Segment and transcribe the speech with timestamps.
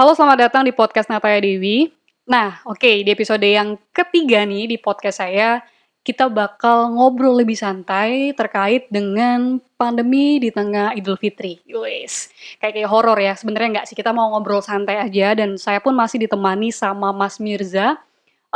[0.00, 1.92] Halo, selamat datang di podcast Nataya Dewi.
[2.24, 5.60] Nah, oke, di episode yang ketiga nih di podcast saya,
[6.00, 11.60] kita bakal ngobrol lebih santai terkait dengan pandemi di tengah Idul Fitri.
[11.68, 12.32] Wes,
[12.64, 13.36] kayak kayak horor ya.
[13.36, 17.36] Sebenarnya nggak sih, kita mau ngobrol santai aja dan saya pun masih ditemani sama Mas
[17.36, 18.00] Mirza.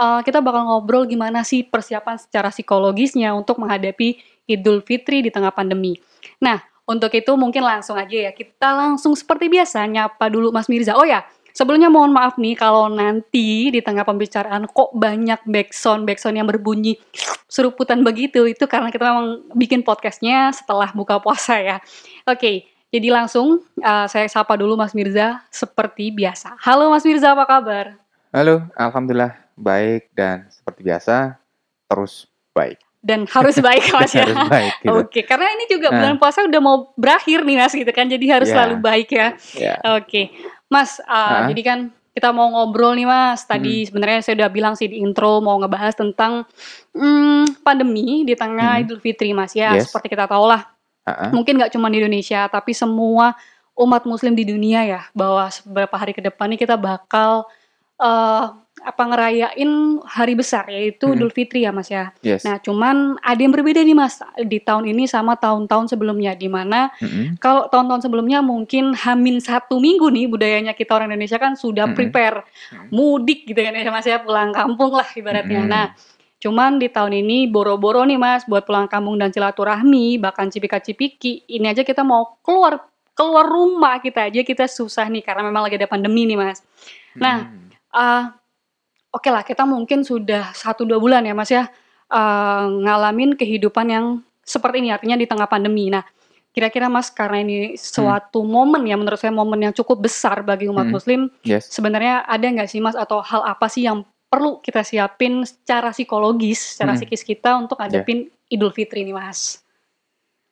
[0.00, 4.16] Uh, kita bakal ngobrol gimana sih persiapan secara psikologisnya untuk menghadapi
[4.48, 5.92] Idul Fitri di tengah pandemi.
[6.40, 10.92] Nah, untuk itu mungkin langsung aja ya, kita langsung seperti biasa nyapa dulu Mas Mirza.
[10.96, 11.24] Oh ya,
[11.56, 17.00] sebelumnya mohon maaf nih kalau nanti di tengah pembicaraan kok banyak backsound backsound yang berbunyi
[17.48, 18.44] seruputan begitu.
[18.44, 21.76] Itu karena kita memang bikin podcastnya setelah buka puasa ya.
[22.28, 26.60] Oke, jadi langsung uh, saya sapa dulu Mas Mirza seperti biasa.
[26.60, 27.96] Halo Mas Mirza, apa kabar?
[28.28, 31.38] Halo, Alhamdulillah baik dan seperti biasa
[31.86, 34.24] terus baik dan harus baik mas ya.
[34.24, 34.72] harus baik.
[34.80, 34.96] Gitu.
[34.96, 36.00] Oke, karena ini juga nah.
[36.00, 38.56] bulan puasa udah mau berakhir nih mas gitu kan, jadi harus yeah.
[38.56, 39.28] selalu baik ya.
[39.52, 39.76] Yeah.
[40.00, 40.32] Oke,
[40.72, 41.52] mas, uh, uh.
[41.52, 41.78] jadi kan
[42.16, 43.44] kita mau ngobrol nih mas.
[43.44, 43.86] Tadi hmm.
[43.92, 46.48] sebenarnya saya udah bilang sih di intro mau ngebahas tentang
[46.96, 48.82] hmm, pandemi di tengah hmm.
[48.88, 49.76] Idul Fitri mas ya.
[49.76, 49.92] Yes.
[49.92, 50.64] Seperti kita tahu lah,
[51.04, 51.30] uh -uh.
[51.36, 53.36] mungkin nggak cuma di Indonesia, tapi semua
[53.76, 57.44] umat Muslim di dunia ya, bahwa beberapa hari ke depan nih kita bakal
[57.98, 59.70] uh, apa ngerayain
[60.04, 61.16] hari besar yaitu hmm.
[61.16, 62.12] Idul Fitri ya Mas ya.
[62.20, 62.44] Yes.
[62.44, 66.92] Nah, cuman ada yang berbeda nih Mas di tahun ini sama tahun-tahun sebelumnya di mana
[67.00, 67.40] hmm.
[67.40, 71.96] kalau tahun-tahun sebelumnya mungkin hamin satu minggu nih budayanya kita orang Indonesia kan sudah hmm.
[71.96, 72.92] prepare hmm.
[72.92, 75.64] mudik gitu kan ya Mas ya pulang kampung lah ibaratnya.
[75.64, 75.72] Hmm.
[75.72, 75.86] Nah,
[76.44, 81.72] Cuman di tahun ini boro-boro nih mas buat pulang kampung dan silaturahmi bahkan cipika-cipiki ini
[81.72, 82.84] aja kita mau keluar
[83.16, 86.60] keluar rumah kita aja kita susah nih karena memang lagi ada pandemi nih mas.
[87.16, 87.96] Nah hmm.
[87.96, 88.24] uh,
[89.14, 91.70] oke lah kita mungkin sudah satu dua bulan ya Mas ya
[92.10, 94.06] uh, ngalamin kehidupan yang
[94.42, 95.88] seperti ini artinya di tengah pandemi.
[95.88, 96.02] Nah
[96.54, 98.50] kira-kira Mas karena ini suatu hmm.
[98.50, 100.94] momen ya menurut saya momen yang cukup besar bagi umat hmm.
[100.94, 101.20] Muslim.
[101.46, 101.70] Yes.
[101.70, 106.74] Sebenarnya ada nggak sih Mas atau hal apa sih yang perlu kita siapin secara psikologis,
[106.74, 107.06] secara hmm.
[107.06, 108.54] psikis kita untuk hadapin yeah.
[108.54, 109.62] Idul Fitri ini Mas?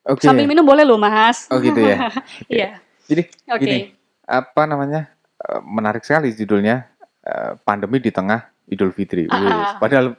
[0.02, 0.26] Okay.
[0.26, 1.46] Sambil minum boleh loh Mas.
[1.50, 2.10] Oh gitu ya.
[2.50, 2.78] Iya.
[2.78, 3.06] okay.
[3.10, 3.58] Jadi okay.
[3.62, 3.78] gini,
[4.26, 5.10] apa namanya?
[5.42, 6.86] Eh, menarik sekali judulnya
[7.26, 9.26] eh, pandemi di tengah Idul Fitri.
[9.26, 10.14] Uh, Padahal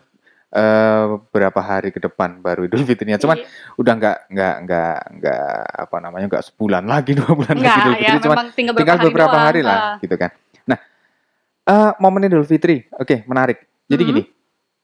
[0.53, 3.19] uh, berapa hari ke depan baru Idul Fitrinya.
[3.19, 3.47] Cuman iya.
[3.79, 5.45] udah nggak nggak nggak nggak
[5.87, 8.09] apa namanya nggak sebulan lagi dua bulan Enggak, lagi Idul Fitri.
[8.09, 9.95] Ya, Cuman tinggal, tinggal beberapa hari, hari lah, uh.
[10.03, 10.29] gitu kan.
[10.67, 10.79] Nah,
[11.69, 13.63] uh, momen Idul Fitri, oke okay, menarik.
[13.87, 14.11] Jadi -hmm.
[14.15, 14.23] gini,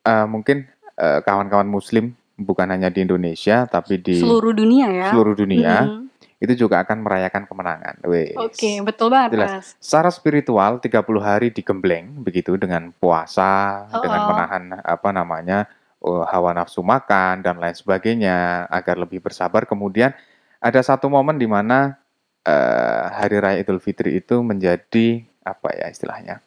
[0.06, 0.68] uh, mungkin
[1.00, 5.08] kawan-kawan uh, Muslim bukan hanya di Indonesia tapi di seluruh dunia ya.
[5.16, 5.76] Seluruh dunia.
[5.88, 6.10] -hmm
[6.40, 8.00] itu juga akan merayakan kemenangan.
[8.00, 9.36] Oke, okay, betul banget.
[9.36, 9.52] Jelas.
[9.52, 9.68] Mas.
[9.76, 14.00] Secara spiritual 30 hari digembleng begitu dengan puasa, oh.
[14.00, 15.68] dengan menahan apa namanya
[16.00, 19.68] uh, hawa nafsu makan dan lain sebagainya agar lebih bersabar.
[19.68, 20.16] Kemudian
[20.64, 22.00] ada satu momen di mana
[22.48, 26.40] uh, hari raya Idul Fitri itu menjadi apa ya istilahnya?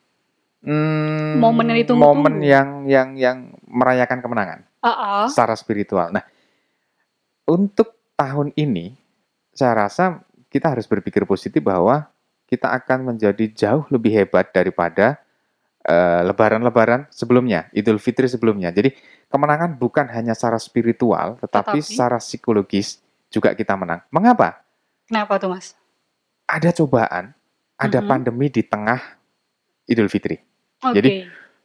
[0.62, 5.24] Hmm, momen yang itu momen yang yang yang merayakan kemenangan uh -uh.
[5.26, 6.14] secara spiritual.
[6.14, 6.22] Nah,
[7.50, 9.01] untuk tahun ini
[9.52, 12.08] saya rasa kita harus berpikir positif bahwa
[12.48, 15.16] kita akan menjadi jauh lebih hebat daripada
[15.80, 18.68] eh, lebaran-lebaran uh, sebelumnya, Idul Fitri sebelumnya.
[18.68, 18.92] Jadi
[19.32, 23.00] kemenangan bukan hanya secara spiritual, tetapi, tetapi secara psikologis
[23.32, 24.04] juga kita menang.
[24.12, 24.60] Mengapa?
[25.08, 25.72] Kenapa tuh mas?
[26.44, 27.32] Ada cobaan,
[27.80, 28.10] ada mm -hmm.
[28.12, 29.00] pandemi di tengah
[29.88, 30.36] Idul Fitri.
[30.84, 30.94] Okay.
[31.00, 31.10] Jadi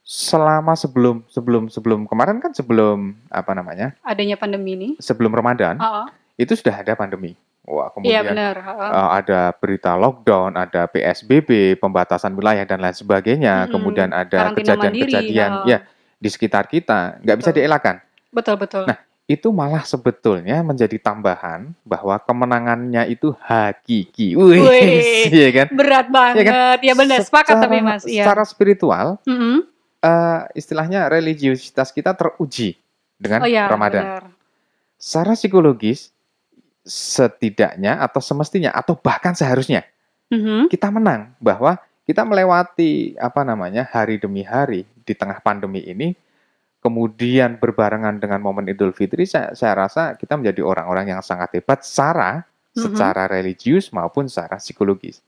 [0.08, 3.92] selama sebelum sebelum sebelum kemarin kan sebelum apa namanya?
[4.08, 4.90] Adanya pandemi ini.
[5.04, 5.76] Sebelum Ramadan.
[5.84, 6.08] Uh -uh.
[6.40, 7.36] Itu sudah ada pandemi.
[7.68, 8.56] Wah, kemudian ya, benar.
[8.64, 13.68] Uh, ada berita lockdown, ada PSBB, pembatasan wilayah dan lain sebagainya.
[13.68, 15.84] Hmm, kemudian ada kejadian-kejadian ya
[16.16, 18.00] di sekitar kita, nggak bisa dielakkan.
[18.32, 18.88] Betul betul.
[18.88, 18.96] Nah,
[19.28, 24.40] itu malah sebetulnya menjadi tambahan bahwa kemenangannya itu hakiki.
[24.40, 25.68] Wih, iya kan?
[25.76, 26.36] Berat banget.
[26.40, 26.78] Ya, kan?
[26.80, 28.08] ya benar, sepakat tapi Mas.
[28.08, 28.24] Iya.
[28.24, 29.56] Secara spiritual, mm -hmm.
[30.08, 32.80] uh, istilahnya religiusitas kita teruji
[33.20, 34.04] dengan oh, ya, Ramadan.
[34.08, 34.24] Benar.
[34.96, 36.16] Secara psikologis
[36.88, 39.84] setidaknya atau semestinya atau bahkan seharusnya
[40.32, 40.72] mm-hmm.
[40.72, 41.76] kita menang bahwa
[42.08, 46.16] kita melewati apa namanya hari demi hari di tengah pandemi ini
[46.80, 51.84] kemudian berbarengan dengan momen Idul Fitri saya, saya rasa kita menjadi orang-orang yang sangat hebat
[51.84, 52.80] secara mm-hmm.
[52.80, 55.20] secara religius maupun secara psikologis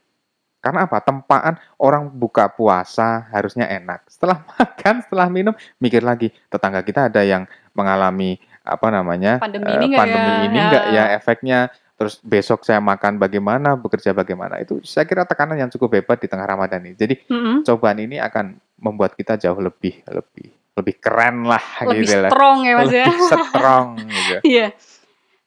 [0.59, 6.83] karena apa tempaan orang buka puasa harusnya enak setelah makan setelah minum mikir lagi tetangga
[6.83, 8.39] kita ada yang mengalami
[8.69, 10.45] apa namanya pandemi ini, uh, pandemi ya?
[10.45, 11.05] ini enggak ya.
[11.17, 11.59] efeknya?
[11.99, 14.55] Terus besok saya makan bagaimana bekerja bagaimana?
[14.63, 16.95] Itu saya kira tekanan yang cukup hebat di tengah Ramadan ini.
[16.95, 17.67] Jadi mm-hmm.
[17.67, 20.47] cobaan ini akan membuat kita jauh lebih lebih
[20.79, 22.69] lebih keren lah lebih gitu strong lah.
[22.71, 23.07] ya mas ya?
[23.11, 24.35] Lebih strong gitu.
[24.55, 24.67] Iya.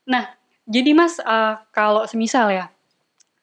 [0.05, 0.25] Nah
[0.69, 2.72] jadi mas uh, kalau semisal ya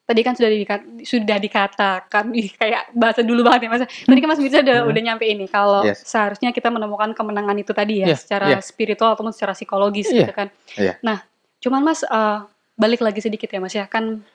[0.10, 3.86] tadi kan sudah dikat, sudah dikatakan ih, kayak bahasa dulu banget ya Mas.
[3.86, 4.90] Tadi kan Mas Mirza udah, hmm.
[4.90, 6.02] udah nyampe ini kalau yes.
[6.02, 8.18] seharusnya kita menemukan kemenangan itu tadi ya yeah.
[8.18, 8.62] secara yeah.
[8.66, 10.26] spiritual ataupun secara psikologis yeah.
[10.26, 10.48] gitu kan.
[10.74, 10.98] Yeah.
[11.06, 11.22] Nah,
[11.62, 14.26] cuman Mas uh, balik lagi sedikit ya Mas ya kan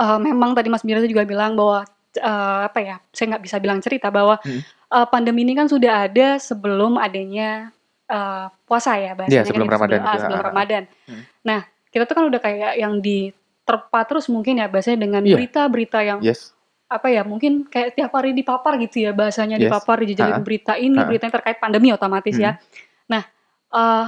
[0.00, 1.84] uh, memang tadi Mas Mirza juga bilang bahwa
[2.16, 2.96] uh, apa ya?
[3.12, 4.88] Saya nggak bisa bilang cerita bahwa hmm.
[4.88, 7.68] uh, pandemi ini kan sudah ada sebelum adanya
[8.08, 10.00] uh, puasa ya bahasanya yeah, sebelum kan, Ramadan.
[10.00, 10.82] Sebelum, ah, sebelum Ramadan.
[11.04, 11.22] Hmm.
[11.44, 11.60] Nah,
[11.92, 13.28] kita tuh kan udah kayak yang di
[13.62, 15.34] terpa terus mungkin ya bahasanya dengan iya.
[15.38, 16.50] berita-berita yang yes.
[16.90, 19.70] apa ya mungkin kayak tiap hari dipapar gitu ya bahasanya yes.
[19.70, 21.06] dipapar dijejelin berita ini ha.
[21.06, 22.58] berita yang terkait pandemi otomatis ya.
[22.58, 22.60] hmm.
[22.60, 23.10] ya.
[23.10, 23.22] Nah,
[23.72, 24.06] uh,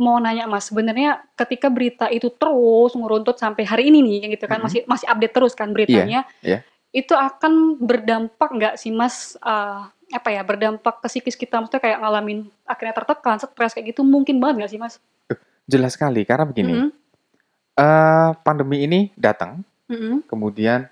[0.00, 4.46] mau nanya Mas, sebenarnya ketika berita itu terus meruntut sampai hari ini nih yang gitu
[4.50, 4.66] kan hmm.
[4.66, 6.26] masih masih update terus kan beritanya.
[6.42, 6.60] Yeah.
[6.60, 6.60] Yeah.
[6.90, 12.02] Itu akan berdampak nggak sih Mas uh, apa ya berdampak ke psikis kita maksudnya kayak
[12.02, 14.98] ngalamin akhirnya tertekan, stres kayak gitu mungkin banget nggak sih Mas?
[15.70, 16.74] Jelas sekali karena begini.
[16.74, 16.99] -hmm
[17.76, 20.26] uh, pandemi ini datang, mm-hmm.
[20.26, 20.88] kemudian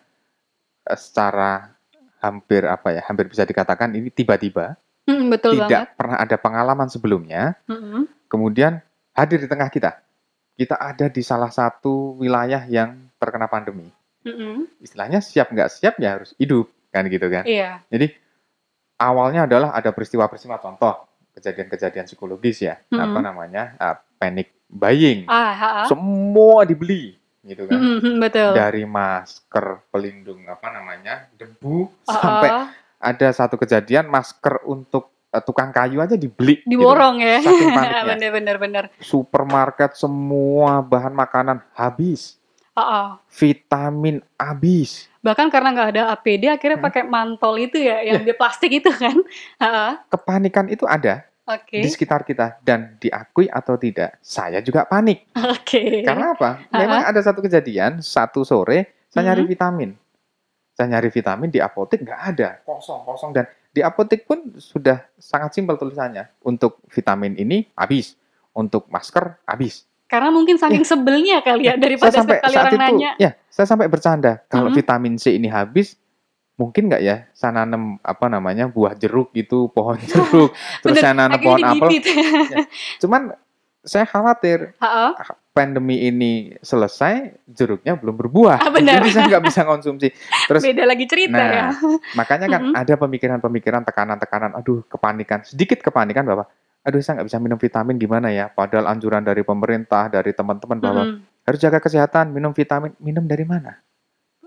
[0.87, 1.75] uh, secara
[2.19, 4.75] hampir apa ya, hampir bisa dikatakan ini tiba-tiba,
[5.07, 5.97] mm, betul tidak banget.
[5.99, 8.29] pernah ada pengalaman sebelumnya, mm-hmm.
[8.31, 8.83] kemudian
[9.15, 9.99] hadir di tengah kita.
[10.59, 13.87] Kita ada di salah satu wilayah yang terkena pandemi.
[14.27, 14.83] Mm-hmm.
[14.83, 17.47] Istilahnya siap nggak siap ya harus hidup kan gitu kan.
[17.47, 17.79] Iya.
[17.87, 18.11] Jadi
[18.99, 21.07] awalnya adalah ada peristiwa-peristiwa contoh
[21.39, 25.25] kejadian-kejadian psikologis ya, apa namanya uh, panic buying.
[25.26, 25.85] Ah, ha, ha.
[25.88, 27.81] Semua dibeli gitu kan.
[27.81, 28.53] Mm -hmm, betul.
[28.53, 31.32] Dari masker pelindung apa namanya?
[31.35, 32.50] debu uh sampai
[32.99, 36.76] ada satu kejadian masker untuk uh, tukang kayu aja dibeli gitu.
[36.76, 37.31] diborong gitu.
[37.31, 42.37] ya saking paniknya bener bener bener supermarket semua bahan makanan habis
[42.75, 43.09] uh -uh.
[43.31, 46.87] vitamin habis bahkan karena nggak ada APD akhirnya hmm.
[46.91, 48.29] pakai mantol itu ya yang yeah.
[48.29, 49.15] di plastik itu kan
[49.62, 49.93] uh -uh.
[50.11, 51.81] kepanikan itu ada okay.
[51.81, 55.33] di sekitar kita dan diakui atau tidak, saya juga panik.
[55.33, 55.65] Oke.
[55.65, 55.93] Okay.
[56.05, 56.62] Karena apa?
[56.81, 59.53] Memang ada satu kejadian satu sore saya nyari -hmm.
[59.56, 59.91] vitamin.
[60.77, 65.59] Saya nyari vitamin di apotek nggak ada, kosong kosong dan di apotek pun sudah sangat
[65.59, 66.29] simpel tulisannya.
[66.47, 68.15] Untuk vitamin ini habis,
[68.55, 69.89] untuk masker habis.
[70.09, 70.89] Karena mungkin saking ya.
[70.89, 73.11] sebelnya kali ya daripada saya sampai, kali orang itu, nanya.
[73.21, 74.81] Ya, saya sampai bercanda kalau mm -hmm.
[74.81, 75.99] vitamin C ini habis,
[76.58, 77.16] mungkin nggak ya?
[77.32, 80.50] Saya nanam apa namanya buah jeruk gitu pohon jeruk.
[80.82, 81.88] Terus saya nanam pohon apel.
[82.02, 82.66] Ya.
[82.99, 83.32] cuman
[83.87, 85.14] saya khawatir Ha-ha.
[85.55, 88.58] pandemi ini selesai jeruknya belum berbuah.
[88.58, 89.00] Ah, benar.
[89.00, 90.10] jadi saya nggak bisa konsumsi.
[90.50, 91.66] Terus beda lagi cerita nah, ya.
[92.19, 92.82] makanya kan mm-hmm.
[92.84, 95.46] ada pemikiran-pemikiran tekanan-tekanan aduh kepanikan.
[95.46, 96.44] Sedikit kepanikan bahwa
[96.82, 98.50] aduh saya nggak bisa minum vitamin gimana ya?
[98.50, 101.46] Padahal anjuran dari pemerintah dari teman-teman bahwa mm-hmm.
[101.46, 102.93] harus jaga kesehatan minum vitamin.
[102.99, 103.78] Minum dari mana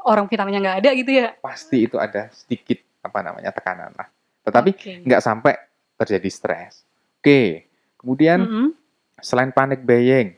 [0.06, 1.28] orang vitaminnya nggak ada gitu ya?
[1.40, 4.08] Pasti itu ada sedikit apa namanya tekanan lah.
[4.46, 4.70] Tetapi
[5.06, 5.28] nggak okay.
[5.28, 5.54] sampai
[6.02, 6.86] terjadi stres.
[7.22, 7.70] Oke,
[8.02, 8.68] kemudian mm -hmm.
[9.22, 10.34] selain panik buying,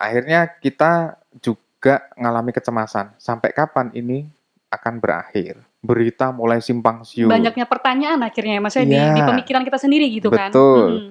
[0.00, 3.12] akhirnya kita juga mengalami kecemasan.
[3.20, 4.24] Sampai kapan ini
[4.72, 5.60] akan berakhir?
[5.84, 7.28] Berita mulai simpang siur.
[7.28, 9.28] Banyaknya pertanyaan akhirnya, maksudnya ya, di, di iya.
[9.28, 10.40] pemikiran kita sendiri gitu betul.
[10.40, 10.50] kan?
[10.50, 10.88] Betul.
[10.88, 11.10] Hmm.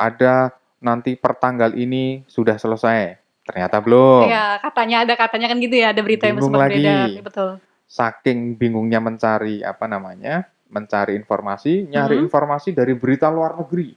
[0.00, 0.34] Ada
[0.80, 3.19] nanti pertanggal ini sudah selesai
[3.50, 4.30] Ternyata belum.
[4.30, 7.50] Iya, katanya ada katanya kan gitu ya, ada berita Bingung yang sempat beredar, betul.
[7.90, 10.46] Saking bingungnya mencari apa namanya?
[10.70, 12.26] mencari informasi, nyari hmm.
[12.30, 13.90] informasi dari berita luar negeri.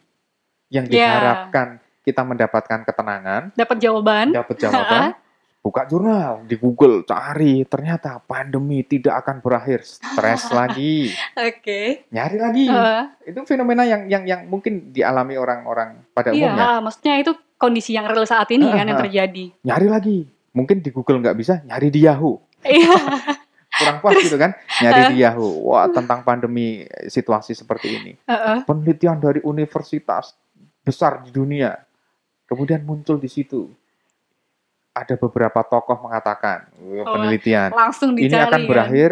[0.73, 1.05] Yang iya.
[1.05, 2.01] diharapkan yeah.
[2.01, 5.13] kita mendapatkan ketenangan, dapat jawaban, dapat jawaban.
[5.63, 11.07] buka jurnal di Google cari ternyata pandemi tidak akan berakhir stres lagi
[11.39, 12.03] oke okay.
[12.11, 13.07] nyari lagi uh.
[13.23, 17.31] itu fenomena yang yang yang mungkin dialami orang-orang pada iya, umumnya maksudnya itu
[17.63, 19.45] kondisi yang real saat ini uh, kan yang terjadi.
[19.63, 20.17] Nyari lagi.
[20.51, 22.43] Mungkin di Google nggak bisa nyari di Yahoo.
[22.67, 22.91] Iya.
[23.79, 24.51] Kurang puas gitu kan?
[24.83, 25.09] Nyari uh.
[25.15, 25.71] di Yahoo.
[25.71, 28.11] Wah tentang pandemi situasi seperti ini.
[28.27, 28.57] Uh -uh.
[28.67, 30.35] penelitian dari universitas
[30.83, 31.79] besar di dunia
[32.53, 33.71] kemudian muncul di situ.
[34.93, 37.73] Ada beberapa tokoh mengatakan oh, penelitian.
[37.73, 38.69] langsung dicari, ini akan kan?
[38.69, 39.09] berakhir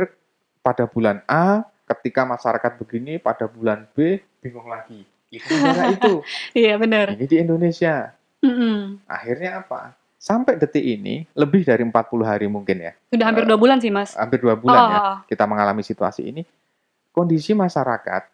[0.61, 5.01] pada bulan A ketika masyarakat begini pada bulan B bingung lagi.
[5.33, 6.21] Itu negara itu.
[6.53, 7.17] Iya benar.
[7.17, 8.77] Ini di Indonesia mm -hmm.
[9.07, 13.77] akhirnya apa sampai detik ini lebih dari 40 hari mungkin ya sudah hampir dua bulan
[13.81, 14.93] sih mas hampir dua bulan ya, oh.
[14.93, 16.41] ya kita mengalami situasi ini
[17.09, 18.29] kondisi masyarakat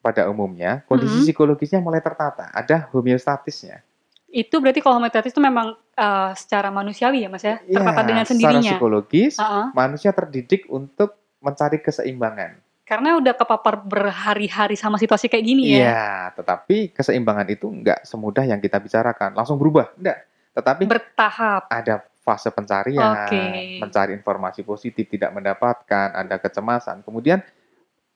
[0.00, 1.26] pada umumnya kondisi mm -hmm.
[1.30, 3.82] psikologisnya mulai tertata ada homeostatisnya
[4.30, 8.06] itu berarti kalau homeostatis itu memang uh, secara manusiawi ya Mas ya, iya, tertata ya,
[8.06, 8.62] dengan sendirinya.
[8.62, 9.66] Secara psikologis, uh -uh.
[9.74, 12.54] manusia terdidik untuk mencari keseimbangan.
[12.90, 15.78] Karena udah kepapar berhari-hari sama situasi kayak gini ya.
[15.78, 20.26] Iya, tetapi keseimbangan itu nggak semudah yang kita bicarakan, langsung berubah, enggak.
[20.58, 21.70] Tetapi bertahap.
[21.70, 23.78] Ada fase pencarian, okay.
[23.78, 27.06] mencari informasi positif tidak mendapatkan, ada kecemasan.
[27.06, 27.38] Kemudian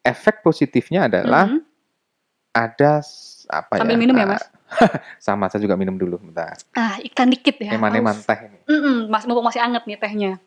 [0.03, 1.61] efek positifnya adalah mm -hmm.
[2.59, 2.93] ada
[3.55, 4.01] apa Sambil ya?
[4.03, 4.43] minum ya, Mas?
[5.23, 6.59] Sama, saya juga minum dulu bentar.
[6.75, 7.79] Ah, ikan dikit ya.
[7.79, 8.59] Eman-eman teh ini.
[8.67, 10.43] Mm -mm, mas, mumpung masih anget nih tehnya.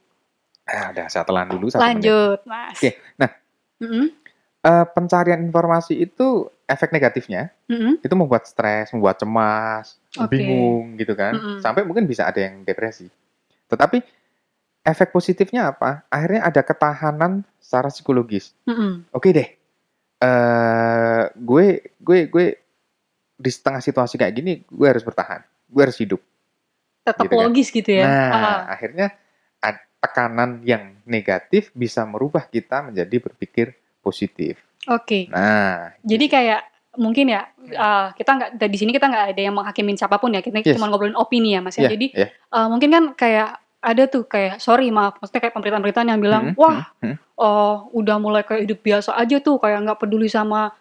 [0.67, 2.51] Ah, udah saya telan dulu satu Lanjut, menit.
[2.51, 2.75] Mas.
[2.75, 3.31] Oke, nah.
[3.77, 4.05] Mm -hmm.
[4.65, 8.03] uh, pencarian informasi itu efek negatifnya -hmm.
[8.03, 10.27] itu membuat stres, membuat cemas, okay.
[10.27, 11.33] bingung gitu kan.
[11.37, 11.57] -hmm.
[11.63, 13.07] Sampai mungkin bisa ada yang depresi.
[13.71, 14.03] Tetapi
[14.83, 16.03] efek positifnya apa?
[16.11, 18.51] Akhirnya ada ketahanan secara psikologis.
[18.67, 19.07] -hmm.
[19.15, 19.49] Oke deh.
[20.17, 22.45] Uh, gue gue gue
[23.37, 25.45] di setengah situasi kayak gini gue harus bertahan.
[25.69, 26.19] Gue harus hidup.
[27.05, 27.45] Tetap gitu kan.
[27.47, 27.77] logis kan?
[27.79, 28.05] gitu ya.
[28.09, 28.61] Nah, uh.
[28.73, 29.07] akhirnya
[29.97, 34.61] tekanan yang negatif bisa merubah kita menjadi berpikir positif.
[34.87, 35.27] Oke.
[35.27, 35.33] Okay.
[35.33, 36.35] Nah, jadi gitu.
[36.37, 36.61] kayak
[36.97, 37.45] mungkin ya
[37.77, 40.75] uh, kita nggak di sini kita nggak ada yang menghakimin siapa pun ya kita yes.
[40.75, 42.29] cuma ngobrolin opini ya mas ya yeah, jadi yeah.
[42.49, 46.53] Uh, mungkin kan kayak ada tuh kayak sorry maaf maksudnya kayak pemberitaan-pemberitaan yang bilang mm
[46.57, 46.59] -hmm.
[46.59, 47.15] wah mm -hmm.
[47.37, 50.73] uh, udah mulai kayak hidup biasa aja tuh kayak nggak peduli sama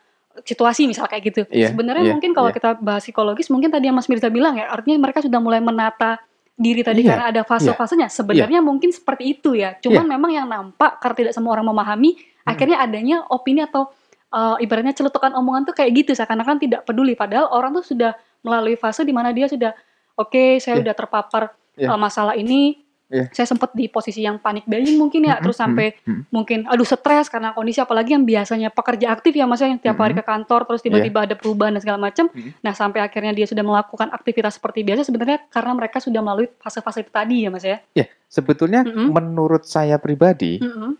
[0.44, 2.56] situasi misal kayak gitu yeah, sebenarnya yeah, mungkin kalau yeah.
[2.56, 6.20] kita bahas psikologis mungkin tadi yang mas Mirza bilang ya artinya mereka sudah mulai menata
[6.56, 8.08] diri tadi iya, karena ada fase-fasenya.
[8.08, 8.66] Iya, Sebenarnya iya.
[8.66, 9.76] mungkin seperti itu ya.
[9.76, 10.12] Cuman iya.
[10.16, 12.48] memang yang nampak karena tidak semua orang memahami, hmm.
[12.48, 13.92] akhirnya adanya opini atau
[14.32, 18.74] uh, ibaratnya celutukan omongan tuh kayak gitu seakan-akan tidak peduli padahal orang tuh sudah melalui
[18.80, 19.76] fase di mana dia sudah
[20.16, 20.82] oke, okay, saya yeah.
[20.88, 21.42] udah terpapar
[21.76, 21.92] yeah.
[21.92, 23.30] uh, masalah ini, Yeah.
[23.30, 25.44] Saya sempat di posisi yang panik buying mungkin ya, mm -hmm.
[25.46, 26.22] terus sampai mm -hmm.
[26.34, 29.94] mungkin aduh stres karena kondisi apalagi yang biasanya pekerja aktif ya Mas ya, yang tiap
[29.94, 30.02] mm -hmm.
[30.10, 31.26] hari ke kantor terus tiba-tiba yeah.
[31.30, 32.26] ada perubahan dan segala macam.
[32.26, 32.52] Mm -hmm.
[32.66, 37.06] Nah, sampai akhirnya dia sudah melakukan aktivitas seperti biasa sebenarnya karena mereka sudah melalui fase-fase
[37.06, 37.78] tadi ya Mas ya.
[37.94, 38.08] Ya, yeah.
[38.26, 39.06] sebetulnya mm -hmm.
[39.14, 40.90] menurut saya pribadi mm -hmm.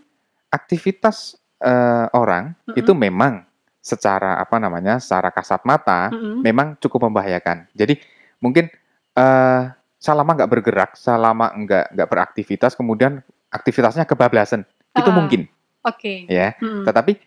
[0.55, 2.81] aktivitas uh, orang mm -hmm.
[2.87, 3.43] itu memang
[3.83, 6.37] secara apa namanya, secara kasat mata mm -hmm.
[6.39, 7.67] memang cukup membahayakan.
[7.75, 7.99] Jadi
[8.39, 8.71] mungkin
[9.19, 9.75] uh,
[10.07, 13.19] selama nggak bergerak, selama nggak nggak beraktivitas, kemudian
[13.51, 15.41] aktivitasnya kebablasan, uh, itu mungkin.
[15.83, 16.27] Oke.
[16.27, 16.31] Okay.
[16.31, 16.87] Ya, hmm.
[16.87, 17.19] tetapi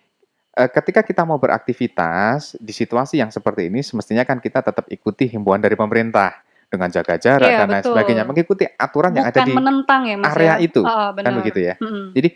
[0.55, 5.27] uh, ketika kita mau beraktivitas di situasi yang seperti ini, semestinya kan kita tetap ikuti
[5.27, 6.39] himbauan dari pemerintah
[6.71, 10.15] dengan jaga jarak yeah, dan lain sebagainya, mengikuti aturan Bukan yang ada di menentang ya,
[10.15, 10.55] Mas area ya?
[10.62, 11.75] itu, oh, kan begitu ya.
[11.81, 12.15] Hmm.
[12.15, 12.29] Jadi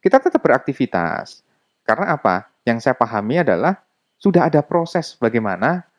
[0.00, 1.44] kita tetap beraktivitas.
[1.84, 2.48] Karena apa?
[2.62, 3.82] Yang saya pahami adalah
[4.20, 5.89] sudah ada proses bagaimana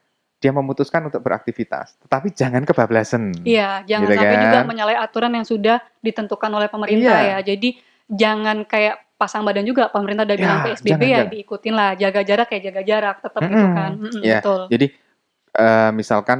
[0.41, 3.45] dia memutuskan untuk beraktivitas, tetapi jangan kebablasan.
[3.45, 4.43] Iya, jangan gitu sampai kan?
[4.49, 7.37] juga menyalahi aturan yang sudah ditentukan oleh pemerintah iya.
[7.37, 7.53] ya.
[7.53, 7.77] Jadi
[8.09, 11.29] jangan kayak pasang badan juga pemerintah udah ya, bilang PSBB jangan, ya jangan.
[11.29, 13.53] diikutin lah, jaga jarak kayak jaga jarak, tetap mm -hmm.
[13.53, 13.91] gitu kan.
[13.93, 14.61] Mm -hmm, ya, betul.
[14.73, 14.87] Jadi
[15.61, 16.39] uh, misalkan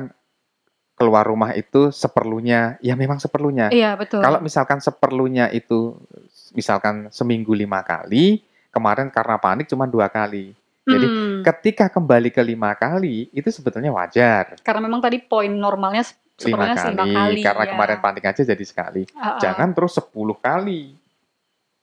[0.98, 3.70] keluar rumah itu seperlunya, ya memang seperlunya.
[3.70, 4.26] Iya betul.
[4.26, 5.94] Kalau misalkan seperlunya itu,
[6.58, 8.42] misalkan seminggu lima kali,
[8.74, 10.58] kemarin karena panik cuma dua kali.
[10.82, 11.42] Jadi hmm.
[11.46, 14.58] ketika kembali ke lima kali itu sebetulnya wajar.
[14.66, 16.02] Karena memang tadi poin normalnya
[16.42, 17.42] lima kali, kali.
[17.46, 17.72] Karena ya.
[17.78, 19.06] kemarin panik aja jadi sekali.
[19.14, 19.38] Uh -uh.
[19.38, 20.98] Jangan terus sepuluh kali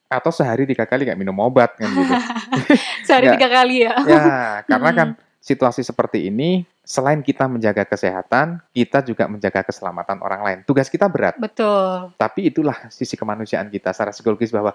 [0.09, 2.15] atau sehari tiga kali nggak minum obat kan gitu.
[3.07, 3.95] sehari tiga kali ya.
[4.03, 4.27] Ya
[4.67, 10.59] karena kan situasi seperti ini selain kita menjaga kesehatan, kita juga menjaga keselamatan orang lain.
[10.65, 11.37] Tugas kita berat.
[11.37, 12.17] Betul.
[12.17, 14.73] Tapi itulah sisi kemanusiaan kita secara psikologis bahwa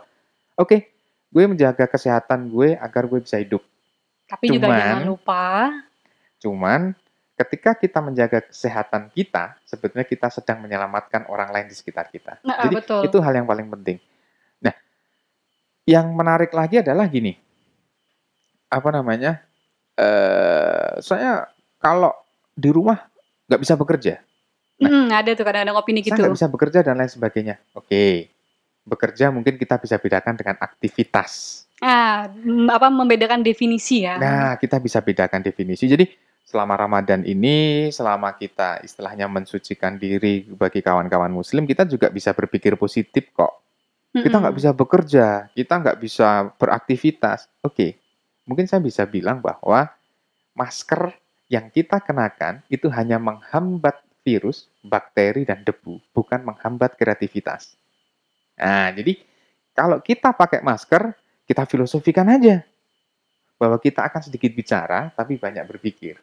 [0.53, 0.79] oke, okay,
[1.33, 3.65] gue menjaga kesehatan gue agar gue bisa hidup
[4.27, 5.45] tapi cuman, juga jangan lupa.
[6.39, 6.81] Cuman
[7.33, 12.39] ketika kita menjaga kesehatan kita, sebetulnya kita sedang menyelamatkan orang lain di sekitar kita.
[12.45, 13.01] Nah, Jadi betul.
[13.09, 13.97] itu hal yang paling penting.
[14.61, 14.75] Nah,
[15.89, 17.35] yang menarik lagi adalah gini,
[18.69, 19.41] apa namanya?
[19.93, 21.45] Uh, saya
[21.77, 22.13] kalau
[22.57, 23.05] di rumah
[23.49, 24.21] nggak bisa bekerja.
[24.81, 26.17] Nah, hmm, ada tuh kadang-kadang opini gitu.
[26.17, 27.55] Saya nggak bisa bekerja dan lain sebagainya.
[27.77, 28.33] Oke,
[28.83, 31.62] bekerja mungkin kita bisa bedakan dengan aktivitas.
[31.83, 32.31] Ah,
[32.71, 34.15] apa membedakan definisi ya?
[34.15, 35.83] Nah, kita bisa bedakan definisi.
[35.83, 36.07] Jadi
[36.47, 42.79] selama Ramadan ini, selama kita istilahnya mensucikan diri bagi kawan-kawan Muslim, kita juga bisa berpikir
[42.79, 43.59] positif kok.
[44.13, 47.49] Kita nggak bisa bekerja, kita nggak bisa beraktivitas.
[47.65, 47.97] Oke,
[48.45, 49.89] mungkin saya bisa bilang bahwa
[50.53, 51.17] masker
[51.49, 57.73] yang kita kenakan itu hanya menghambat virus, bakteri, dan debu, bukan menghambat kreativitas.
[58.55, 59.17] Nah, jadi
[59.73, 62.63] kalau kita pakai masker, kita filosofikan aja
[63.59, 66.19] bahwa kita akan sedikit bicara tapi banyak berpikir.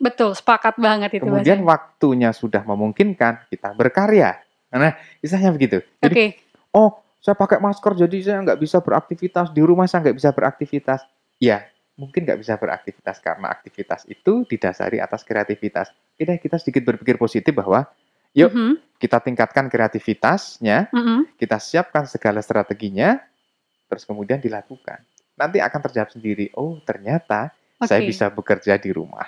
[0.00, 1.28] Betul, sepakat banget itu.
[1.28, 1.70] Kemudian bahasa.
[1.76, 4.40] waktunya sudah memungkinkan kita berkarya.
[4.72, 5.84] Nah, istilahnya begitu.
[6.00, 6.28] Jadi, okay.
[6.72, 11.04] oh saya pakai masker jadi saya nggak bisa beraktivitas di rumah saya nggak bisa beraktivitas.
[11.36, 11.68] Ya,
[12.00, 15.92] mungkin nggak bisa beraktivitas karena aktivitas itu didasari atas kreativitas.
[16.16, 17.84] Kita kita sedikit berpikir positif bahwa
[18.32, 18.72] yuk mm -hmm.
[18.96, 21.18] kita tingkatkan kreativitasnya, mm -hmm.
[21.36, 23.20] kita siapkan segala strateginya,
[23.90, 25.02] terus kemudian dilakukan.
[25.34, 27.50] Nanti akan terjawab sendiri, oh ternyata
[27.82, 27.90] okay.
[27.90, 29.26] saya bisa bekerja di rumah.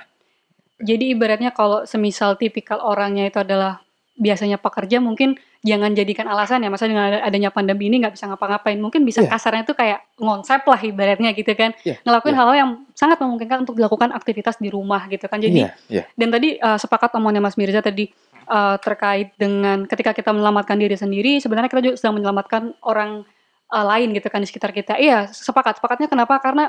[0.78, 6.68] Jadi ibaratnya kalau semisal tipikal orangnya itu adalah biasanya pekerja mungkin jangan jadikan alasan ya
[6.68, 9.30] masa dengan adanya pandemi ini nggak bisa ngapa-ngapain mungkin bisa yeah.
[9.32, 11.96] kasarnya itu kayak ngonsep lah ibaratnya gitu kan yeah.
[12.04, 12.38] ngelakuin yeah.
[12.38, 16.02] hal-hal yang sangat memungkinkan untuk dilakukan aktivitas di rumah gitu kan jadi yeah.
[16.02, 16.06] Yeah.
[16.20, 18.12] dan tadi uh, sepakat omongnya Mas Mirza tadi
[18.52, 23.24] uh, terkait dengan ketika kita menyelamatkan diri sendiri sebenarnya kita juga sedang menyelamatkan orang
[23.72, 25.00] uh, lain gitu kan di sekitar kita.
[25.00, 25.80] Iya, sepakat.
[25.80, 26.36] Sepakatnya kenapa?
[26.38, 26.68] Karena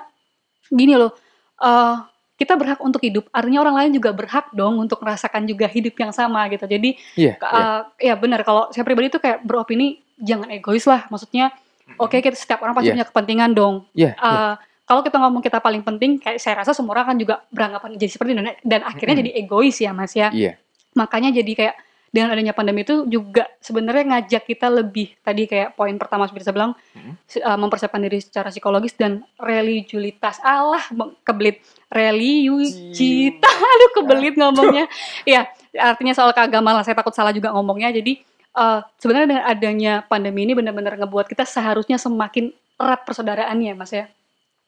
[0.72, 1.12] gini loh,
[1.60, 2.00] uh,
[2.40, 3.28] kita berhak untuk hidup.
[3.36, 6.66] Artinya orang lain juga berhak dong untuk merasakan juga hidup yang sama gitu.
[6.66, 8.16] Jadi, yeah, uh, yeah.
[8.16, 8.42] ya benar.
[8.48, 11.06] Kalau saya pribadi itu kayak beropini jangan egois lah.
[11.12, 11.52] Maksudnya,
[12.00, 12.96] oke okay, kita setiap orang pasti yeah.
[12.98, 13.76] punya kepentingan dong.
[13.94, 14.56] Yeah, uh, yeah.
[14.84, 18.12] Kalau kita ngomong kita paling penting, kayak saya rasa semua orang kan juga beranggapan jadi
[18.20, 19.32] seperti itu dan, dan akhirnya mm -hmm.
[19.32, 20.28] jadi egois ya mas ya.
[20.36, 20.60] Yeah.
[20.92, 21.76] Makanya jadi kayak
[22.14, 26.54] dengan adanya pandemi itu juga sebenarnya ngajak kita lebih tadi kayak poin pertama seperti saya
[26.62, 27.42] bilang hmm.
[27.42, 30.38] uh, mempersiapkan diri secara psikologis dan religiulitas.
[30.46, 30.86] Allah
[31.26, 31.66] kebelit.
[31.90, 33.50] Religiulitas.
[33.74, 34.86] Aduh kebelit ngomongnya.
[35.26, 37.90] Ya artinya soal keagamaan saya takut salah juga ngomongnya.
[37.90, 38.22] Jadi
[38.54, 44.06] uh, sebenarnya dengan adanya pandemi ini benar-benar ngebuat kita seharusnya semakin erat persaudaraannya mas ya.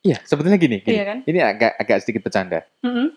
[0.01, 0.97] Iya sebetulnya gini, gini.
[0.97, 1.17] Iya kan?
[1.29, 2.65] ini agak agak sedikit bercanda.
[2.81, 3.07] Mm -hmm.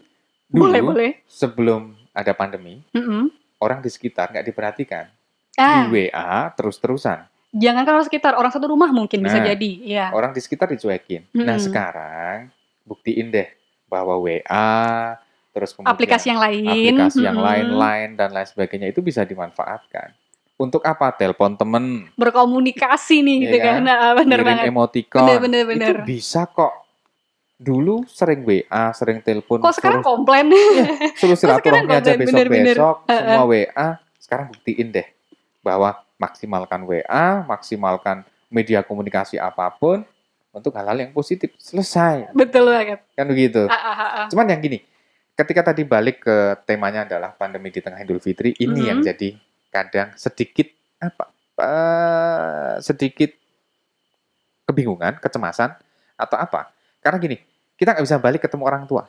[0.52, 1.10] Dulu, boleh boleh.
[1.24, 5.06] sebelum ada pandemi mm -hmm orang di sekitar nggak diperhatikan.
[5.58, 5.86] Ah.
[5.86, 7.26] Di WA terus-terusan.
[7.48, 10.06] Jangan kalau sekitar orang satu rumah mungkin nah, bisa jadi, ya.
[10.12, 11.26] Orang di sekitar dicuekin.
[11.32, 11.48] Hmm.
[11.48, 12.52] Nah sekarang
[12.84, 13.48] buktiin deh
[13.88, 15.16] bahwa WA
[15.52, 20.12] terus kemudian aplikasi yang lain, aplikasi yang lain-lain dan lain sebagainya itu bisa dimanfaatkan.
[20.58, 21.14] Untuk apa?
[21.14, 22.10] Telepon temen.
[22.18, 23.78] Berkomunikasi nih, gitu ya kan?
[23.78, 24.66] Nah, bener banget.
[24.66, 25.22] emoticon.
[25.22, 25.94] Bener, bener, bener.
[26.02, 26.87] Itu bisa kok
[27.58, 29.58] dulu sering WA, sering telepon.
[29.58, 30.46] Kok sekarang suruh, komplain?
[30.54, 30.86] Ya,
[31.18, 33.88] suruh silaturahmi aja besok-besok, semua WA.
[34.22, 35.06] Sekarang buktiin deh
[35.60, 40.06] bahwa maksimalkan WA, maksimalkan media komunikasi apa pun
[40.54, 41.52] untuk hal-hal yang positif.
[41.58, 42.30] Selesai.
[42.32, 43.02] Betul banget.
[43.18, 43.66] Kan begitu.
[43.66, 44.22] A -a -a.
[44.30, 44.78] Cuman yang gini,
[45.34, 48.88] ketika tadi balik ke temanya adalah pandemi di tengah Idul Fitri, ini mm -hmm.
[48.88, 49.28] yang jadi
[49.74, 50.70] kadang sedikit
[51.02, 51.34] apa?
[51.58, 53.34] Uh, sedikit
[54.62, 55.74] kebingungan, kecemasan
[56.14, 56.77] atau apa?
[56.98, 57.36] Karena gini,
[57.78, 59.06] kita nggak bisa balik ketemu orang tua.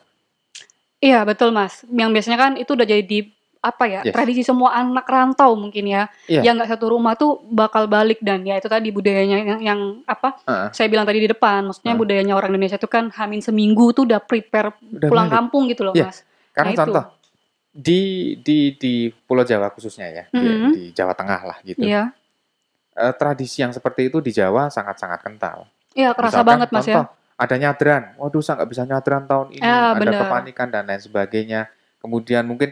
[1.00, 1.82] Iya betul mas.
[1.88, 3.18] Yang biasanya kan itu udah jadi
[3.60, 4.16] apa ya yes.
[4.16, 6.40] tradisi semua anak rantau mungkin ya yeah.
[6.40, 10.40] yang nggak satu rumah tuh bakal balik dan ya itu tadi budayanya yang, yang apa
[10.48, 10.72] uh.
[10.72, 12.00] saya bilang tadi di depan maksudnya uh.
[12.00, 15.36] budayanya orang Indonesia itu kan hamin seminggu tuh udah prepare udah pulang balik.
[15.36, 16.08] kampung gitu loh yeah.
[16.08, 16.24] mas
[16.56, 17.16] karena nah, contoh itu.
[17.76, 18.02] di
[18.40, 20.40] di di Pulau Jawa khususnya ya mm -hmm.
[20.40, 20.72] di, mm-hmm.
[20.72, 22.16] di Jawa Tengah lah gitu yeah.
[22.96, 26.88] uh, tradisi yang seperti itu di Jawa sangat sangat kental iya kerasa Misalkan, banget mas
[26.88, 26.96] ya.
[26.96, 30.20] contoh, ya ada nyadran, waduh saya nggak bisa nyadran tahun ini, ya, ada bener.
[30.20, 31.72] kepanikan dan lain sebagainya.
[31.96, 32.68] Kemudian mungkin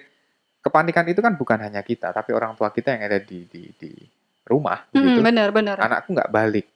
[0.60, 3.90] kepanikan itu kan bukan hanya kita, tapi orang tua kita yang ada di di, di
[4.44, 4.84] rumah.
[4.92, 5.24] Hmm, gitu.
[5.24, 5.80] Benar, benar.
[5.80, 6.68] Anakku nggak balik,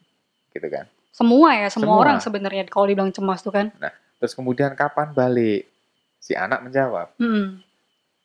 [0.56, 0.88] gitu kan?
[1.12, 2.00] Semua ya, semua, semua.
[2.00, 3.68] orang sebenarnya kalau dibilang cemas tuh kan.
[3.76, 5.68] Nah, terus kemudian kapan balik?
[6.16, 7.60] Si anak menjawab, hmm.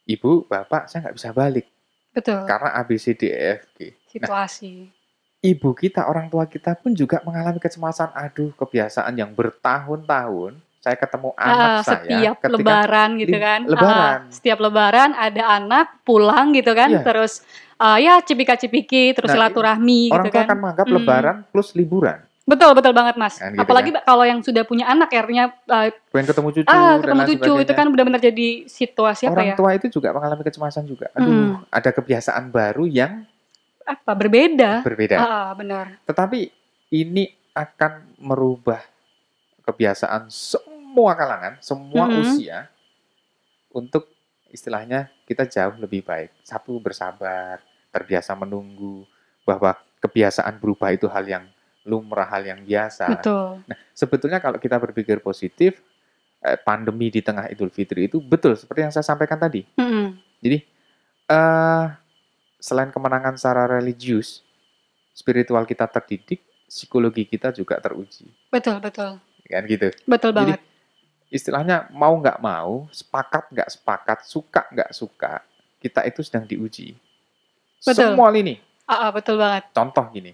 [0.08, 1.68] ibu, bapak, saya nggak bisa balik.
[2.16, 2.46] Betul.
[2.48, 3.80] Karena ABCDEFG.
[4.16, 4.86] Situasi.
[4.86, 4.97] Nah,
[5.42, 8.14] ibu kita, orang tua kita pun juga mengalami kecemasan.
[8.14, 13.60] Aduh, kebiasaan yang bertahun-tahun saya ketemu ah, anak uh, saya setiap lebaran gitu kan.
[13.68, 14.20] Lebaran.
[14.24, 17.04] Uh, setiap lebaran ada anak pulang gitu kan, yeah.
[17.04, 17.44] terus
[17.82, 20.46] uh, ya cipika-cipiki, terus nah, silaturahmi orang gitu kan.
[20.46, 20.96] Orang tua akan menganggap hmm.
[20.96, 22.20] lebaran plus liburan.
[22.48, 23.36] Betul, betul banget mas.
[23.36, 24.08] Kan, gitu Apalagi kan?
[24.08, 27.86] kalau yang sudah punya anak, artinya uh, pengen ketemu cucu, ah, ketemu cucu itu kan
[27.92, 29.52] benar-benar jadi situasi apa ya?
[29.52, 31.12] Orang tua itu juga mengalami kecemasan juga.
[31.20, 31.68] Aduh, hmm.
[31.68, 33.28] ada kebiasaan baru yang
[33.88, 34.84] apa berbeda.
[34.84, 35.16] Berbeda.
[35.16, 36.04] Ah, benar.
[36.04, 36.52] Tetapi
[36.92, 38.84] ini akan merubah
[39.64, 42.22] kebiasaan semua kalangan, semua mm -hmm.
[42.22, 42.60] usia
[43.72, 44.12] untuk
[44.52, 46.36] istilahnya kita jauh lebih baik.
[46.44, 49.08] Satu bersabar, terbiasa menunggu
[49.48, 51.46] bahwa kebiasaan berubah itu hal yang
[51.88, 53.24] lumrah, hal yang biasa.
[53.24, 53.64] Betul.
[53.64, 55.80] Nah, sebetulnya kalau kita berpikir positif,
[56.44, 59.64] eh, pandemi di tengah Idul Fitri itu betul seperti yang saya sampaikan tadi.
[59.80, 60.08] Mm -hmm.
[60.44, 60.58] Jadi
[61.32, 61.86] uh,
[62.58, 64.42] selain kemenangan secara religius,
[65.14, 68.30] spiritual kita terdidik, psikologi kita juga teruji.
[68.50, 69.22] Betul, betul.
[69.48, 69.94] Kan gitu.
[70.04, 70.60] Betul banget.
[70.60, 70.66] Jadi,
[71.32, 75.34] istilahnya mau nggak mau, sepakat nggak sepakat, suka nggak suka,
[75.80, 76.98] kita itu sedang diuji.
[77.86, 78.14] Betul.
[78.14, 78.60] Semua ini.
[78.88, 79.68] Ah, betul banget.
[79.76, 80.32] Contoh gini,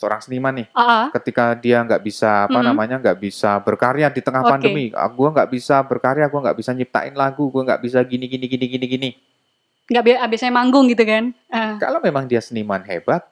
[0.00, 2.68] seorang seniman nih, uh ketika dia nggak bisa apa mm -hmm.
[2.72, 4.52] namanya nggak bisa berkarya di tengah okay.
[4.56, 8.24] pandemi, ah, gue nggak bisa berkarya, gue nggak bisa nyiptain lagu, gue nggak bisa gini
[8.26, 9.10] gini gini gini gini
[9.84, 11.32] nggak biasanya manggung gitu kan?
[11.52, 11.76] Uh.
[11.76, 13.24] Kalau memang dia seniman hebat,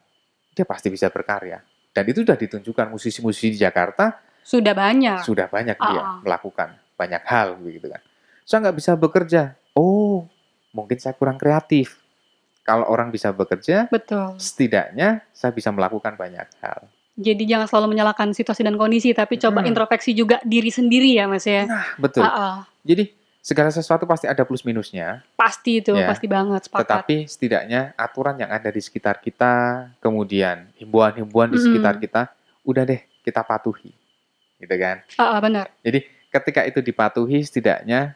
[0.53, 1.65] dia pasti bisa berkarya.
[1.93, 4.21] Dan itu sudah ditunjukkan musisi-musisi di Jakarta.
[4.45, 5.25] Sudah banyak.
[5.25, 5.85] Sudah banyak uh.
[5.89, 6.19] dia ah.
[6.21, 8.03] melakukan banyak hal begitu kan.
[8.45, 9.43] Saya nggak bisa bekerja.
[9.73, 10.29] Oh,
[10.77, 12.01] mungkin saya kurang kreatif.
[12.63, 14.39] Kalau orang bisa bekerja, betul.
[14.39, 16.87] Setidaknya saya bisa melakukan banyak hal.
[17.19, 19.69] Jadi jangan selalu menyalahkan situasi dan kondisi, tapi coba hmm.
[19.75, 21.67] introspeksi juga diri sendiri ya, Mas ya.
[21.67, 22.23] Nah, betul.
[22.23, 22.57] Uh -uh.
[22.87, 25.27] Jadi segala sesuatu pasti ada plus minusnya.
[25.35, 26.07] Pasti itu, ya.
[26.07, 26.71] pasti banget.
[26.71, 26.87] Sepakat.
[26.87, 32.31] Tetapi setidaknya aturan yang ada di sekitar kita, kemudian himbauan-himbauan di sekitar kita,
[32.63, 33.91] udah deh kita patuhi,
[34.63, 35.03] gitu kan?
[35.19, 35.67] Uh, uh, benar.
[35.83, 38.15] Jadi ketika itu dipatuhi, setidaknya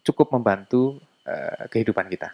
[0.00, 0.96] cukup membantu
[1.28, 2.32] uh, kehidupan kita.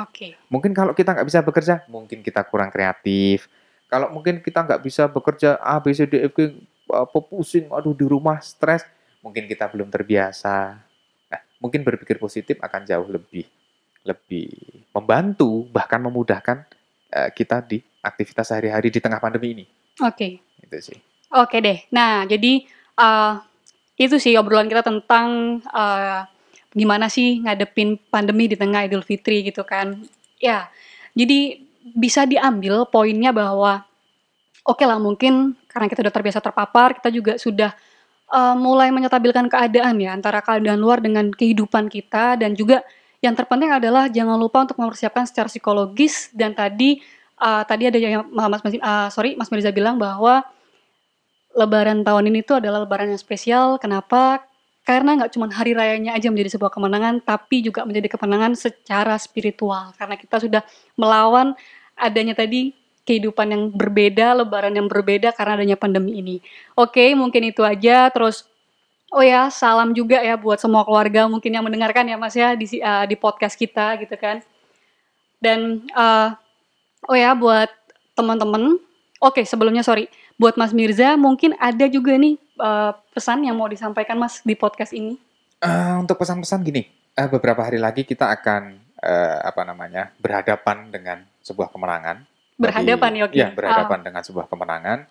[0.00, 0.10] Oke.
[0.10, 0.30] Okay.
[0.48, 3.46] Mungkin kalau kita nggak bisa bekerja, mungkin kita kurang kreatif,
[3.86, 6.58] Kalau mungkin kita nggak bisa bekerja A, B, C, D, F, G,
[6.90, 8.82] apa pusing, aduh di rumah stres,
[9.22, 10.85] mungkin kita belum terbiasa.
[11.62, 13.46] Mungkin berpikir positif akan jauh lebih
[14.06, 14.54] lebih
[14.94, 16.62] membantu bahkan memudahkan
[17.10, 19.64] uh, kita di aktivitas sehari-hari di tengah pandemi ini.
[20.04, 20.38] Oke.
[20.38, 20.62] Okay.
[20.62, 20.98] Itu sih.
[21.34, 21.78] Oke okay deh.
[21.90, 22.62] Nah, jadi
[22.96, 23.42] uh,
[23.98, 26.22] itu sih obrolan kita tentang uh,
[26.76, 30.04] gimana sih ngadepin pandemi di tengah Idul Fitri gitu kan.
[30.36, 30.68] Ya,
[31.16, 31.64] jadi
[31.96, 33.88] bisa diambil poinnya bahwa
[34.62, 37.72] oke okay lah mungkin karena kita sudah terbiasa terpapar, kita juga sudah
[38.30, 42.82] uh, mulai menyetabilkan keadaan ya antara keadaan luar dengan kehidupan kita dan juga
[43.24, 47.00] yang terpenting adalah jangan lupa untuk mempersiapkan secara psikologis dan tadi
[47.40, 50.44] uh, tadi ada yang Mas uh, sorry Mas Mirza bilang bahwa
[51.56, 53.80] Lebaran tahun ini tuh adalah Lebaran yang spesial.
[53.80, 54.44] Kenapa?
[54.84, 59.96] Karena nggak cuma hari rayanya aja menjadi sebuah kemenangan, tapi juga menjadi kemenangan secara spiritual.
[59.96, 60.62] Karena kita sudah
[61.00, 61.56] melawan
[61.96, 66.36] adanya tadi kehidupan yang berbeda, Lebaran yang berbeda karena adanya pandemi ini.
[66.74, 68.10] Oke, mungkin itu aja.
[68.10, 68.44] Terus
[69.14, 72.66] Oh ya, salam juga ya buat semua keluarga mungkin yang mendengarkan ya Mas ya di
[72.82, 74.42] uh, di podcast kita gitu kan.
[75.38, 76.34] Dan uh,
[77.06, 77.70] oh ya buat
[78.18, 78.82] teman-teman,
[79.22, 83.70] oke okay, sebelumnya sorry, buat Mas Mirza mungkin ada juga nih uh, pesan yang mau
[83.70, 85.14] disampaikan Mas di podcast ini.
[85.62, 91.22] Uh, untuk pesan-pesan gini, uh, beberapa hari lagi kita akan uh, apa namanya berhadapan dengan
[91.46, 92.26] sebuah kemenangan.
[92.56, 93.26] Berhadapan ya.
[93.32, 94.04] Ya, berhadapan oh.
[94.08, 95.04] dengan sebuah kemenangan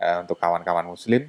[0.00, 1.28] uh, untuk kawan-kawan Muslim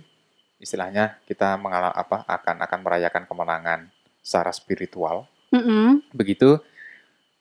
[0.60, 3.88] istilahnya kita mengalami apa akan akan merayakan kemenangan
[4.20, 5.24] secara spiritual.
[5.56, 5.88] Mm -hmm.
[6.12, 6.60] Begitu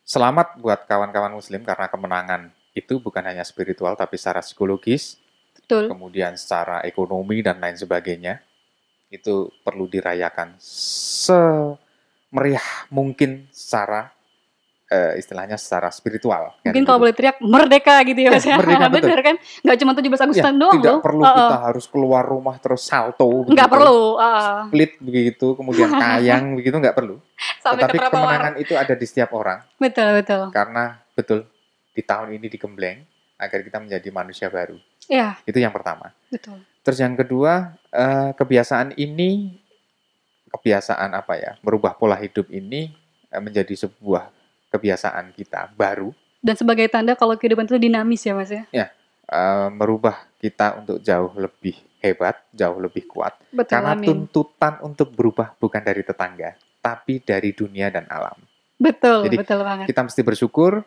[0.07, 5.18] selamat buat kawan-kawan Muslim karena kemenangan itu bukan hanya spiritual tapi secara psikologis,
[5.59, 5.90] Betul.
[5.90, 8.38] kemudian secara ekonomi dan lain sebagainya
[9.11, 11.42] itu perlu dirayakan semeriah
[12.92, 14.12] mungkin secara
[14.88, 16.57] uh, istilahnya secara spiritual.
[16.61, 18.57] Kan Mungkin kalau boleh teriak merdeka gitu ya mas ya.
[18.57, 19.09] Merdeka betul.
[19.09, 19.37] Bener kan?
[19.64, 21.01] Gak cuma 17 Agustus ya, doang Tidak loh.
[21.05, 23.29] perlu uh, kita harus keluar rumah terus salto.
[23.48, 24.16] Nggak perlu.
[24.16, 24.61] Uh.
[24.72, 27.16] Split begitu, kemudian kayang begitu nggak perlu.
[27.61, 29.62] Sampai Tetapi kemenangan itu ada di setiap orang.
[29.77, 30.42] Betul betul.
[30.51, 31.46] Karena betul
[31.92, 32.98] di tahun ini digembleng
[33.38, 34.79] agar kita menjadi manusia baru.
[35.09, 35.40] Iya.
[35.46, 36.12] Itu yang pertama.
[36.29, 36.62] Betul.
[36.83, 39.61] Terus yang kedua uh, kebiasaan ini
[40.48, 42.88] kebiasaan apa ya merubah pola hidup ini
[43.29, 44.38] uh, menjadi sebuah
[44.78, 46.14] kebiasaan kita baru.
[46.38, 48.62] Dan sebagai tanda kalau kehidupan itu dinamis ya mas ya?
[48.70, 48.86] Ya,
[49.26, 53.34] uh, merubah kita untuk jauh lebih hebat, jauh lebih kuat.
[53.50, 54.06] Betul, Karena amin.
[54.06, 58.38] tuntutan untuk berubah bukan dari tetangga, tapi dari dunia dan alam.
[58.78, 59.90] Betul, Jadi, betul banget.
[59.90, 60.86] Kita mesti bersyukur,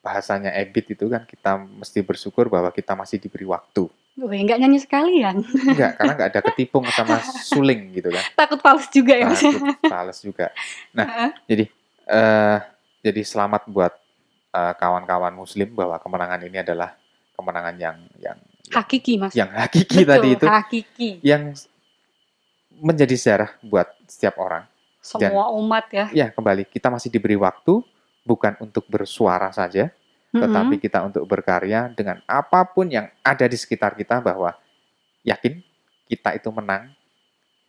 [0.00, 3.92] bahasanya ebit itu kan kita mesti bersyukur bahwa kita masih diberi waktu.
[4.16, 5.44] Wih, nggak nyanyi sekalian.
[5.44, 8.24] Enggak, karena nggak ada ketipung sama suling gitu kan.
[8.32, 9.44] Takut fals juga ya mas.
[9.44, 10.46] Takut fals juga.
[10.96, 11.30] Nah, uh -huh.
[11.44, 11.64] jadi
[12.08, 12.58] uh,
[13.06, 13.94] jadi selamat buat
[14.50, 16.98] uh, kawan-kawan Muslim bahwa kemenangan ini adalah
[17.38, 18.38] kemenangan yang yang
[18.74, 19.30] hakiki mas.
[19.38, 20.46] Yang hakiki Betul, tadi itu.
[20.50, 21.10] Hakiki.
[21.22, 21.42] Yang
[22.82, 24.66] menjadi sejarah buat setiap orang.
[24.98, 26.06] Semua Dan, umat ya.
[26.10, 27.78] Ya kembali kita masih diberi waktu
[28.26, 30.42] bukan untuk bersuara saja, mm-hmm.
[30.42, 34.50] tetapi kita untuk berkarya dengan apa pun yang ada di sekitar kita bahwa
[35.22, 35.62] yakin
[36.10, 36.90] kita itu menang.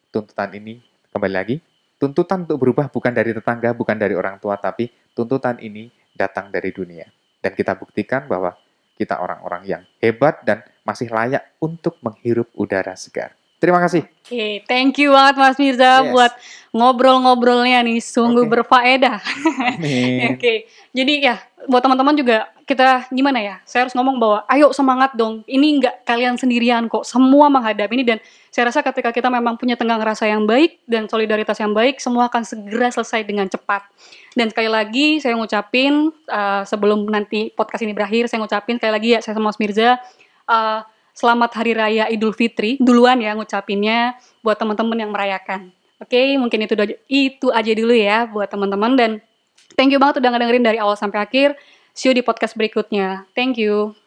[0.10, 0.82] Tuntutan ini
[1.14, 1.58] kembali lagi
[1.98, 6.70] tuntutan untuk berubah bukan dari tetangga, bukan dari orang tua, tapi tuntutan ini datang dari
[6.70, 7.10] dunia.
[7.42, 8.54] Dan kita buktikan bahwa
[8.94, 13.34] kita orang-orang yang hebat dan masih layak untuk menghirup udara segar.
[13.58, 14.06] Terima kasih.
[14.06, 16.14] Oke, okay, thank you banget Mas Mirza yes.
[16.14, 16.34] buat
[16.78, 18.54] ngobrol-ngobrolnya nih, sungguh okay.
[18.54, 19.18] berfaedah.
[19.82, 20.58] Oke, okay.
[20.94, 23.56] jadi ya buat teman-teman juga kita gimana ya?
[23.64, 25.40] Saya harus ngomong bahwa ayo semangat dong.
[25.48, 27.08] Ini nggak kalian sendirian kok.
[27.08, 28.20] Semua menghadapi ini dan
[28.52, 32.28] saya rasa ketika kita memang punya tenggang rasa yang baik dan solidaritas yang baik, semua
[32.28, 33.88] akan segera selesai dengan cepat.
[34.36, 39.10] Dan sekali lagi saya ngucapin uh, sebelum nanti podcast ini berakhir, saya ngucapin sekali lagi
[39.16, 39.96] ya saya sama Mas Mirza.
[40.44, 40.84] Uh,
[41.16, 45.72] selamat Hari Raya Idul Fitri duluan ya ngucapinnya buat teman-teman yang merayakan.
[46.04, 46.76] Oke, okay, mungkin itu
[47.08, 49.12] itu aja dulu ya buat teman-teman dan
[49.80, 51.56] thank you banget udah ngedengerin dari awal sampai akhir.
[51.98, 53.26] See you di podcast berikutnya.
[53.34, 53.98] Thank you.